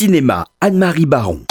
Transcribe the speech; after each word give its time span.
cinéma, 0.00 0.46
Anne-Marie 0.62 1.04
Baron. 1.04 1.49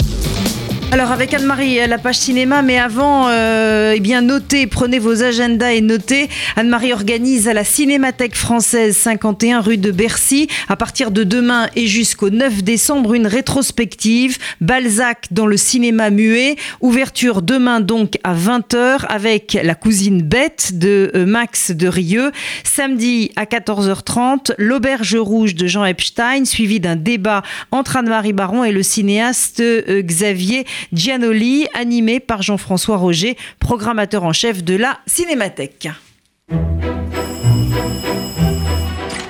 Alors 0.92 1.12
avec 1.12 1.32
Anne-Marie, 1.32 1.78
la 1.86 1.98
page 1.98 2.18
cinéma, 2.18 2.62
mais 2.62 2.76
avant, 2.76 3.28
euh, 3.28 3.92
eh 3.94 4.00
bien 4.00 4.22
notez, 4.22 4.66
prenez 4.66 4.98
vos 4.98 5.22
agendas 5.22 5.70
et 5.70 5.80
notez. 5.80 6.28
Anne-Marie 6.56 6.92
organise 6.92 7.46
à 7.46 7.54
la 7.54 7.62
Cinémathèque 7.62 8.34
française 8.34 8.96
51 8.96 9.60
rue 9.60 9.78
de 9.78 9.92
Bercy, 9.92 10.48
à 10.68 10.74
partir 10.74 11.12
de 11.12 11.22
demain 11.22 11.68
et 11.76 11.86
jusqu'au 11.86 12.30
9 12.30 12.64
décembre, 12.64 13.14
une 13.14 13.28
rétrospective 13.28 14.38
Balzac 14.60 15.28
dans 15.30 15.46
le 15.46 15.56
cinéma 15.56 16.10
muet. 16.10 16.56
Ouverture 16.80 17.40
demain 17.40 17.78
donc 17.78 18.18
à 18.24 18.34
20h 18.34 19.06
avec 19.08 19.56
la 19.62 19.76
cousine 19.76 20.22
Bête 20.22 20.72
de 20.74 21.12
euh, 21.14 21.24
Max 21.24 21.70
de 21.70 21.86
Rieux. 21.86 22.32
Samedi 22.64 23.30
à 23.36 23.44
14h30, 23.44 24.54
l'auberge 24.58 25.14
rouge 25.14 25.54
de 25.54 25.68
Jean 25.68 25.84
Epstein, 25.84 26.44
suivi 26.46 26.80
d'un 26.80 26.96
débat 26.96 27.42
entre 27.70 27.96
Anne-Marie 27.96 28.32
Baron 28.32 28.64
et 28.64 28.72
le 28.72 28.82
cinéaste 28.82 29.60
euh, 29.60 30.02
Xavier 30.02 30.66
Gianoli, 30.92 31.66
animé 31.74 32.20
par 32.20 32.42
Jean-François 32.42 32.96
Roger, 32.96 33.36
programmateur 33.58 34.24
en 34.24 34.32
chef 34.32 34.62
de 34.64 34.76
la 34.76 34.98
Cinémathèque. 35.06 35.88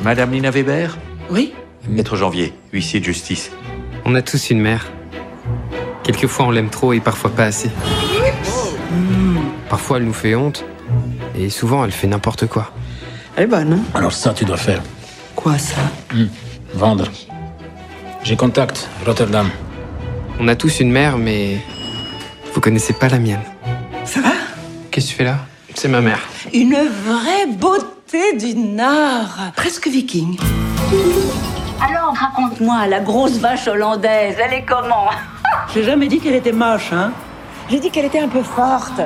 Madame 0.03 0.33
Lina 0.33 0.51
Weber 0.51 0.97
Oui 1.31 1.53
Maître 1.89 2.17
Janvier, 2.17 2.53
huissier 2.73 3.01
de 3.01 3.05
justice. 3.05 3.51
On 4.05 4.15
a 4.15 4.23
tous 4.23 4.51
une 4.51 4.61
mère. 4.61 4.87
Quelquefois 6.03 6.47
on 6.47 6.51
l'aime 6.51 6.71
trop 6.71 6.93
et 6.93 7.01
parfois 7.01 7.31
pas 7.31 7.45
assez. 7.45 7.71
Parfois 9.69 9.99
elle 9.99 10.05
nous 10.05 10.13
fait 10.13 10.35
honte 10.35 10.65
et 11.39 11.51
souvent 11.51 11.85
elle 11.85 11.93
fait 11.93 12.07
n'importe 12.07 12.47
quoi. 12.47 12.73
Elle 13.37 13.45
est 13.45 13.47
bonne, 13.47 13.73
hein 13.75 13.81
Alors 13.95 14.13
ça, 14.13 14.35
tu 14.35 14.45
dois 14.45 14.57
faire. 14.57 14.83
Quoi, 15.37 15.57
ça? 15.59 15.81
Vendre. 16.75 17.09
J'ai 18.25 18.37
contact, 18.37 18.89
Rotterdam. 19.07 19.49
On 20.43 20.49
a 20.49 20.57
tous 20.57 20.81
une 20.81 20.91
mère 20.91 21.19
mais 21.19 21.59
vous 22.55 22.63
connaissez 22.63 22.95
pas 22.95 23.11
la 23.11 23.19
mienne. 23.19 23.43
Ça 24.07 24.23
va? 24.23 24.31
Qu'est-ce 24.91 25.09
que 25.09 25.11
tu 25.11 25.17
fais 25.19 25.25
là? 25.25 25.37
C'est 25.75 25.89
ma 25.89 26.01
mère. 26.01 26.19
Une 26.55 26.77
vraie 26.77 27.47
beauté 27.47 28.37
du 28.39 28.55
Nord. 28.55 29.37
Presque 29.55 29.89
viking. 29.89 30.39
Alors, 31.87 32.15
raconte-moi, 32.17 32.87
la 32.87 33.01
grosse 33.01 33.37
vache 33.37 33.69
hollandaise, 33.69 34.37
elle 34.43 34.55
est 34.55 34.65
comment? 34.65 35.11
J'ai 35.75 35.85
jamais 35.85 36.09
dit 36.09 36.19
qu'elle 36.19 36.35
était 36.35 36.53
moche, 36.53 36.91
hein 36.91 37.13
J'ai 37.69 37.79
dit 37.79 37.91
qu'elle 37.91 38.07
était 38.07 38.21
un 38.21 38.29
peu 38.29 38.43
forte. 38.43 39.03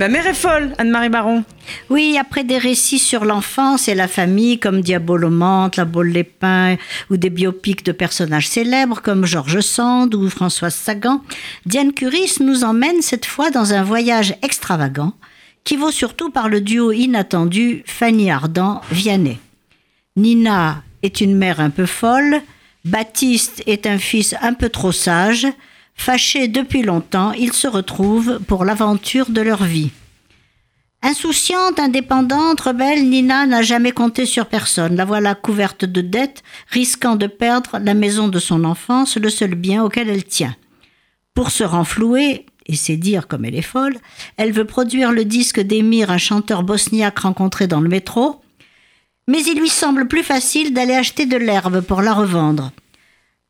Ma 0.00 0.08
mère 0.08 0.26
est 0.26 0.34
folle, 0.34 0.72
Anne-Marie 0.78 1.10
Baron. 1.10 1.44
Oui, 1.88 2.16
après 2.18 2.44
des 2.44 2.58
récits 2.58 2.98
sur 2.98 3.24
l'enfance 3.24 3.88
et 3.88 3.94
la 3.94 4.08
famille 4.08 4.58
comme 4.58 4.80
Diabolomante, 4.80 5.76
La 5.76 5.84
Bolle 5.84 6.10
Lépin 6.10 6.76
ou 7.10 7.16
des 7.16 7.30
biopics 7.30 7.84
de 7.84 7.92
personnages 7.92 8.48
célèbres 8.48 9.02
comme 9.02 9.26
Georges 9.26 9.60
Sand 9.60 10.14
ou 10.14 10.28
Françoise 10.28 10.74
Sagan, 10.74 11.22
Diane 11.66 11.92
Curis 11.92 12.36
nous 12.40 12.64
emmène 12.64 13.02
cette 13.02 13.26
fois 13.26 13.50
dans 13.50 13.72
un 13.72 13.82
voyage 13.82 14.34
extravagant 14.42 15.14
qui 15.64 15.76
vaut 15.76 15.90
surtout 15.90 16.30
par 16.30 16.48
le 16.48 16.60
duo 16.60 16.92
inattendu 16.92 17.82
Fanny 17.86 18.30
Ardant-Vianney. 18.30 19.38
Nina 20.16 20.82
est 21.02 21.20
une 21.20 21.36
mère 21.36 21.60
un 21.60 21.70
peu 21.70 21.86
folle, 21.86 22.40
Baptiste 22.84 23.62
est 23.66 23.86
un 23.86 23.98
fils 23.98 24.34
un 24.40 24.54
peu 24.54 24.68
trop 24.68 24.92
sage, 24.92 25.46
Fâchés 26.00 26.48
depuis 26.48 26.82
longtemps, 26.82 27.32
ils 27.32 27.52
se 27.52 27.68
retrouvent 27.68 28.40
pour 28.46 28.64
l'aventure 28.64 29.28
de 29.28 29.42
leur 29.42 29.64
vie. 29.64 29.90
Insouciante, 31.02 31.80
indépendante, 31.80 32.60
rebelle, 32.60 33.08
Nina 33.08 33.46
n'a 33.46 33.62
jamais 33.62 33.92
compté 33.92 34.26
sur 34.26 34.46
personne. 34.46 34.96
La 34.96 35.06
voilà 35.06 35.34
couverte 35.34 35.86
de 35.86 36.02
dettes, 36.02 36.42
risquant 36.68 37.16
de 37.16 37.26
perdre 37.26 37.78
la 37.82 37.94
maison 37.94 38.28
de 38.28 38.38
son 38.38 38.64
enfance, 38.64 39.16
le 39.16 39.30
seul 39.30 39.54
bien 39.54 39.82
auquel 39.82 40.10
elle 40.10 40.24
tient. 40.24 40.54
Pour 41.34 41.50
se 41.50 41.64
renflouer, 41.64 42.44
et 42.66 42.76
c'est 42.76 42.98
dire 42.98 43.28
comme 43.28 43.46
elle 43.46 43.54
est 43.54 43.62
folle, 43.62 43.96
elle 44.36 44.52
veut 44.52 44.66
produire 44.66 45.10
le 45.10 45.24
disque 45.24 45.60
d'Emir, 45.60 46.10
un 46.10 46.18
chanteur 46.18 46.62
bosniaque 46.62 47.20
rencontré 47.20 47.66
dans 47.66 47.80
le 47.80 47.88
métro, 47.88 48.42
mais 49.26 49.42
il 49.42 49.58
lui 49.58 49.70
semble 49.70 50.06
plus 50.06 50.22
facile 50.22 50.74
d'aller 50.74 50.94
acheter 50.94 51.24
de 51.24 51.36
l'herbe 51.38 51.80
pour 51.80 52.02
la 52.02 52.12
revendre. 52.12 52.72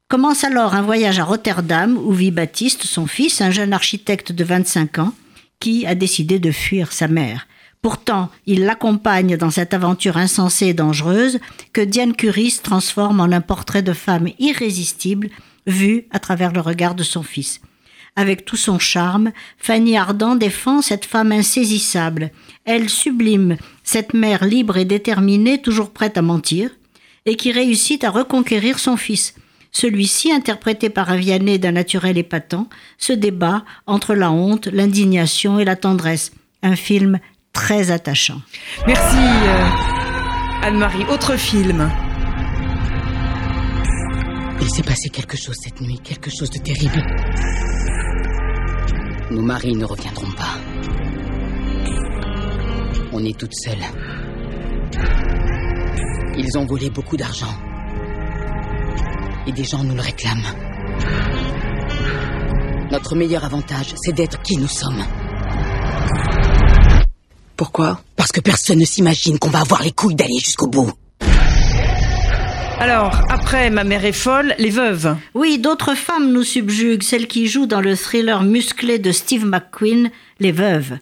Commence 0.09 0.45
alors 0.45 0.75
un 0.75 0.83
voyage 0.83 1.19
à 1.19 1.25
Rotterdam 1.25 1.97
où 1.97 2.13
vit 2.13 2.31
Baptiste, 2.31 2.85
son 2.85 3.07
fils, 3.07 3.41
un 3.41 3.51
jeune 3.51 3.73
architecte 3.73 4.31
de 4.31 4.45
25 4.45 4.99
ans, 4.99 5.15
qui 5.61 5.87
a 5.87 5.95
décidé 5.95 6.39
de 6.39 6.51
fuir 6.51 6.93
sa 6.93 7.07
mère. 7.07 7.47
Pourtant, 7.83 8.31
il 8.47 8.65
l'accompagne 8.65 9.37
dans 9.37 9.51
cette 9.51 9.73
aventure 9.73 10.17
insensée 10.17 10.67
et 10.67 10.75
dangereuse 10.75 11.39
que 11.73 11.81
Diane 11.81 12.15
Curis 12.15 12.61
transforme 12.63 13.21
en 13.21 13.25
un 13.25 13.41
portrait 13.41 13.83
de 13.83 13.93
femme 13.95 14.29
irrésistible 14.39 15.31
vu 15.67 16.05
à 16.11 16.19
travers 16.19 16.53
le 16.53 16.61
regard 16.61 16.95
de 16.95 17.03
son 17.03 17.23
fils. 17.23 17.61
Avec 18.17 18.45
tout 18.45 18.57
son 18.57 18.79
charme, 18.79 19.33
Fanny 19.57 19.97
Ardant 19.97 20.35
défend 20.35 20.83
cette 20.83 21.05
femme 21.05 21.33
insaisissable. 21.33 22.33
Elle 22.65 22.91
sublime 22.91 23.57
cette 23.85 24.15
mère 24.15 24.45
libre 24.45 24.77
et 24.77 24.85
déterminée, 24.85 25.63
toujours 25.63 25.91
prête 25.91 26.19
à 26.19 26.23
mentir, 26.23 26.71
et 27.25 27.37
qui 27.37 27.53
réussit 27.53 28.03
à 28.05 28.11
reconquérir 28.11 28.79
son 28.79 28.97
fils. 28.97 29.35
Celui-ci, 29.73 30.33
interprété 30.33 30.91
par 30.91 31.11
un 31.11 31.17
Vianney 31.17 31.59
d'un 31.59 31.73
naturel 31.73 32.19
épatant, 32.19 32.69
se 32.99 33.13
débat 33.13 33.65
entre 33.87 34.15
la 34.15 34.31
honte, 34.31 34.67
l'indignation 34.67 35.59
et 35.59 35.65
la 35.65 35.77
tendresse. 35.77 36.33
Un 36.63 36.77
film 36.77 37.19
très 37.53 37.91
attachant. 37.91 38.41
Merci 38.87 39.17
euh, 39.17 39.69
Anne-Marie. 40.63 41.05
Autre 41.11 41.37
film. 41.37 41.91
Il 44.61 44.69
s'est 44.69 44.83
passé 44.83 45.09
quelque 45.09 45.37
chose 45.37 45.57
cette 45.63 45.81
nuit, 45.81 45.99
quelque 46.05 46.31
chose 46.31 46.51
de 46.51 46.59
terrible. 46.59 47.03
Nos 49.31 49.43
maris 49.43 49.75
ne 49.75 49.85
reviendront 49.85 50.31
pas. 50.33 50.59
On 53.13 53.25
est 53.25 53.39
toutes 53.39 53.55
seules. 53.55 53.79
Ils 56.37 56.59
ont 56.59 56.67
volé 56.67 56.91
beaucoup 56.91 57.17
d'argent. 57.17 57.55
Et 59.51 59.53
des 59.53 59.65
gens 59.65 59.83
nous 59.83 59.97
le 59.97 60.01
réclament. 60.01 60.47
Notre 62.93 63.17
meilleur 63.17 63.45
avantage, 63.45 63.95
c'est 64.01 64.13
d'être 64.13 64.41
qui 64.43 64.57
nous 64.57 64.69
sommes. 64.69 65.03
Pourquoi 67.57 68.01
Parce 68.15 68.31
que 68.31 68.39
personne 68.39 68.79
ne 68.79 68.85
s'imagine 68.85 69.41
qu'on 69.41 69.49
va 69.49 69.63
avoir 69.63 69.83
les 69.83 69.91
couilles 69.91 70.15
d'aller 70.15 70.39
jusqu'au 70.39 70.69
bout. 70.69 70.93
Alors, 72.79 73.23
après 73.29 73.71
Ma 73.71 73.83
mère 73.83 74.05
est 74.05 74.13
folle, 74.13 74.55
Les 74.59 74.71
Veuves. 74.71 75.17
Oui, 75.35 75.59
d'autres 75.59 75.97
femmes 75.97 76.31
nous 76.31 76.45
subjuguent, 76.45 77.03
celles 77.03 77.27
qui 77.27 77.49
jouent 77.49 77.67
dans 77.67 77.81
le 77.81 77.97
thriller 77.97 78.45
musclé 78.45 79.01
de 79.01 79.11
Steve 79.11 79.47
McQueen, 79.47 80.13
Les 80.39 80.53
Veuves. 80.53 80.99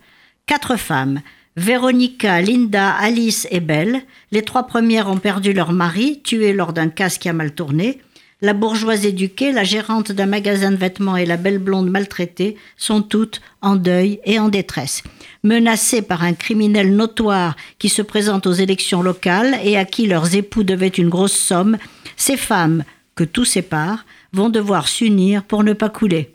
Quatre 0.46 0.76
femmes. 0.76 1.20
Véronica, 1.58 2.40
Linda, 2.40 2.92
Alice 2.92 3.46
et 3.50 3.60
Belle. 3.60 4.00
Les 4.32 4.42
trois 4.42 4.66
premières 4.66 5.10
ont 5.10 5.18
perdu 5.18 5.52
leur 5.52 5.72
mari, 5.72 6.22
tué 6.22 6.54
lors 6.54 6.72
d'un 6.72 6.88
casse 6.88 7.18
qui 7.18 7.28
a 7.28 7.34
mal 7.34 7.52
tourné. 7.52 8.00
La 8.40 8.52
bourgeoise 8.52 9.04
éduquée, 9.04 9.50
la 9.50 9.64
gérante 9.64 10.12
d'un 10.12 10.26
magasin 10.26 10.70
de 10.70 10.76
vêtements 10.76 11.16
et 11.16 11.26
la 11.26 11.36
belle 11.36 11.58
blonde 11.58 11.90
maltraitée 11.90 12.56
sont 12.76 13.02
toutes 13.02 13.40
en 13.62 13.74
deuil 13.74 14.20
et 14.24 14.38
en 14.38 14.48
détresse. 14.48 15.02
Menacées 15.42 16.02
par 16.02 16.22
un 16.22 16.34
criminel 16.34 16.94
notoire 16.94 17.56
qui 17.80 17.88
se 17.88 18.00
présente 18.00 18.46
aux 18.46 18.52
élections 18.52 19.02
locales 19.02 19.58
et 19.64 19.76
à 19.76 19.84
qui 19.84 20.06
leurs 20.06 20.36
époux 20.36 20.62
devaient 20.62 20.86
une 20.86 21.08
grosse 21.08 21.32
somme, 21.32 21.78
ces 22.16 22.36
femmes, 22.36 22.84
que 23.16 23.24
tout 23.24 23.44
sépare, 23.44 24.06
vont 24.32 24.50
devoir 24.50 24.86
s'unir 24.86 25.42
pour 25.42 25.64
ne 25.64 25.72
pas 25.72 25.88
couler. 25.88 26.30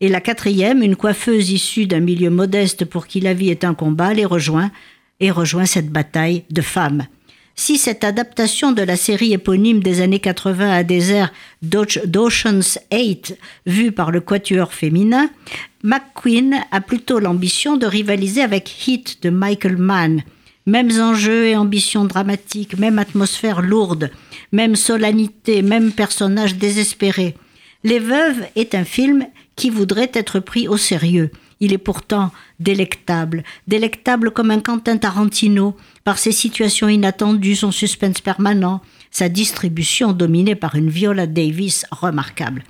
Et 0.00 0.08
la 0.08 0.20
quatrième, 0.20 0.82
une 0.82 0.96
coiffeuse 0.96 1.52
issue 1.52 1.86
d'un 1.86 2.00
milieu 2.00 2.30
modeste 2.30 2.84
pour 2.84 3.06
qui 3.06 3.20
la 3.20 3.32
vie 3.32 3.50
est 3.50 3.62
un 3.62 3.74
combat, 3.74 4.12
les 4.12 4.24
rejoint 4.24 4.72
et 5.20 5.30
rejoint 5.30 5.66
cette 5.66 5.90
bataille 5.90 6.42
de 6.50 6.62
femmes. 6.62 7.06
Si 7.56 7.78
cette 7.78 8.02
adaptation 8.02 8.72
de 8.72 8.82
la 8.82 8.96
série 8.96 9.32
éponyme 9.32 9.80
des 9.80 10.00
années 10.00 10.18
80 10.18 10.72
a 10.72 10.82
des 10.82 11.12
airs 11.12 11.32
d'Ocean's 11.62 12.80
8 12.92 13.38
vus 13.66 13.92
par 13.92 14.10
le 14.10 14.20
quatuor 14.20 14.72
féminin, 14.72 15.30
McQueen 15.84 16.64
a 16.72 16.80
plutôt 16.80 17.20
l'ambition 17.20 17.76
de 17.76 17.86
rivaliser 17.86 18.42
avec 18.42 18.68
Heat 18.86 19.22
de 19.22 19.30
Michael 19.30 19.76
Mann. 19.76 20.22
Mêmes 20.66 21.00
enjeux 21.00 21.46
et 21.46 21.56
ambitions 21.56 22.06
dramatiques, 22.06 22.76
même 22.76 22.98
atmosphère 22.98 23.62
lourde, 23.62 24.10
même 24.50 24.74
solennité, 24.74 25.62
même 25.62 25.92
personnage 25.92 26.56
désespéré. 26.56 27.36
Les 27.84 28.00
Veuves 28.00 28.46
est 28.56 28.74
un 28.74 28.84
film 28.84 29.26
qui 29.54 29.70
voudrait 29.70 30.10
être 30.14 30.40
pris 30.40 30.66
au 30.66 30.76
sérieux. 30.76 31.30
Il 31.64 31.72
est 31.72 31.78
pourtant 31.78 32.30
délectable, 32.60 33.42
délectable 33.66 34.32
comme 34.32 34.50
un 34.50 34.60
Quentin 34.60 34.98
Tarantino, 34.98 35.74
par 36.04 36.18
ses 36.18 36.30
situations 36.30 36.90
inattendues, 36.90 37.56
son 37.56 37.72
suspense 37.72 38.20
permanent, 38.20 38.82
sa 39.10 39.30
distribution 39.30 40.12
dominée 40.12 40.56
par 40.56 40.74
une 40.74 40.90
Viola 40.90 41.26
Davis 41.26 41.86
remarquable. 41.90 42.64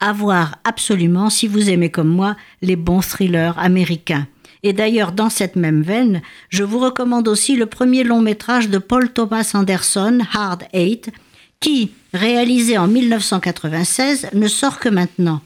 À 0.00 0.12
voir 0.12 0.58
absolument 0.64 1.30
si 1.30 1.48
vous 1.48 1.70
aimez 1.70 1.90
comme 1.90 2.08
moi 2.08 2.36
les 2.60 2.76
bons 2.76 3.00
thrillers 3.00 3.58
américains. 3.58 4.26
Et 4.62 4.74
d'ailleurs, 4.74 5.12
dans 5.12 5.30
cette 5.30 5.56
même 5.56 5.80
veine, 5.80 6.20
je 6.50 6.62
vous 6.62 6.80
recommande 6.80 7.26
aussi 7.26 7.56
le 7.56 7.64
premier 7.64 8.04
long 8.04 8.20
métrage 8.20 8.68
de 8.68 8.76
Paul 8.76 9.14
Thomas 9.14 9.50
Anderson, 9.54 10.18
Hard 10.34 10.64
Eight, 10.74 11.10
qui, 11.58 11.92
réalisé 12.12 12.76
en 12.76 12.86
1996, 12.86 14.28
ne 14.34 14.46
sort 14.46 14.78
que 14.78 14.90
maintenant. 14.90 15.40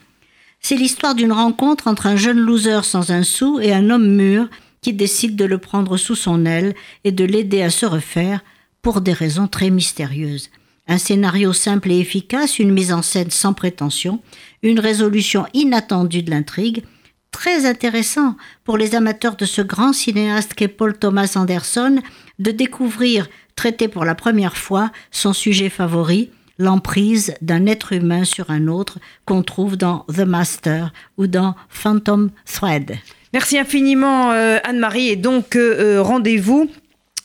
C'est 0.61 0.77
l'histoire 0.77 1.15
d'une 1.15 1.33
rencontre 1.33 1.87
entre 1.87 2.07
un 2.07 2.17
jeune 2.17 2.39
loser 2.39 2.85
sans 2.85 3.11
un 3.11 3.23
sou 3.23 3.61
et 3.61 3.73
un 3.73 3.91
homme 3.91 4.09
mûr 4.09 4.49
qui 4.81 4.93
décide 4.93 5.37
de 5.37 5.45
le 5.45 5.59
prendre 5.59 5.97
sous 5.97 6.15
son 6.15 6.45
aile 6.47 6.75
et 7.05 7.13
de 7.13 7.25
l'aider 7.25 7.63
à 7.63 7.71
se 7.71 7.87
refaire 7.87 8.41
pour 8.83 9.01
des 9.01 9.13
raisons 9.13 9.49
très 9.49 9.71
mystérieuses. 9.71 10.51
Un 10.87 10.99
scénario 10.99 11.53
simple 11.53 11.91
et 11.91 11.99
efficace, 11.99 12.59
une 12.59 12.73
mise 12.73 12.93
en 12.93 13.03
scène 13.03 13.31
sans 13.31 13.53
prétention, 13.53 14.21
une 14.63 14.81
résolution 14.81 15.47
inattendue 15.53 16.23
de 16.23 16.31
l'intrigue, 16.31 16.83
très 17.31 17.67
intéressant 17.67 18.37
pour 18.65 18.79
les 18.79 18.95
amateurs 18.95 19.37
de 19.37 19.45
ce 19.45 19.61
grand 19.61 19.93
cinéaste 19.93 20.55
qu'est 20.55 20.69
Paul 20.69 20.99
Thomas 20.99 21.33
Anderson 21.37 22.01
de 22.39 22.51
découvrir, 22.51 23.29
traité 23.55 23.89
pour 23.89 24.05
la 24.05 24.15
première 24.15 24.57
fois, 24.57 24.91
son 25.11 25.33
sujet 25.33 25.69
favori, 25.69 26.31
l'emprise 26.59 27.35
d'un 27.41 27.67
être 27.67 27.93
humain 27.93 28.25
sur 28.25 28.51
un 28.51 28.67
autre 28.69 28.99
qu'on 29.25 29.43
trouve 29.43 29.77
dans 29.77 30.05
The 30.09 30.21
Master 30.21 30.93
ou 31.17 31.27
dans 31.27 31.55
Phantom 31.69 32.31
Thread. 32.45 32.99
Merci 33.33 33.59
infiniment 33.59 34.33
euh, 34.33 34.59
Anne-Marie 34.65 35.09
et 35.09 35.17
donc 35.17 35.55
euh, 35.55 35.99
euh, 35.99 36.03
rendez-vous 36.03 36.71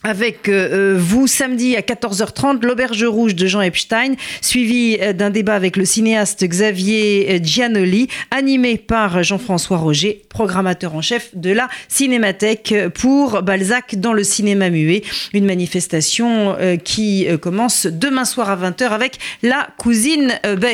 avec 0.04 0.50
euh, 0.50 0.96
vous 0.98 1.26
samedi 1.26 1.76
à 1.76 1.80
14h30, 1.80 2.64
l'Auberge 2.64 3.02
Rouge 3.04 3.34
de 3.34 3.46
Jean 3.46 3.62
Epstein, 3.62 4.12
suivi 4.42 4.98
euh, 5.00 5.14
d'un 5.14 5.30
débat 5.30 5.54
avec 5.54 5.78
le 5.78 5.86
cinéaste 5.86 6.44
Xavier 6.44 7.26
euh, 7.30 7.38
Giannoli, 7.42 8.08
animé 8.30 8.76
par 8.76 9.22
Jean-François 9.22 9.78
Roger, 9.78 10.22
programmateur 10.28 10.94
en 10.94 11.00
chef 11.00 11.30
de 11.34 11.50
la 11.50 11.68
Cinémathèque 11.88 12.74
pour 12.94 13.42
Balzac 13.42 13.94
dans 13.96 14.12
le 14.12 14.24
cinéma 14.24 14.68
muet. 14.68 15.02
Une 15.32 15.46
manifestation 15.46 16.56
qui 16.84 17.26
commence 17.40 17.86
demain 17.86 18.26
soir 18.26 18.50
à 18.50 18.56
20h 18.56 18.88
avec 18.88 19.18
la 19.42 19.68
cousine 19.78 20.34
Bête. 20.58 20.72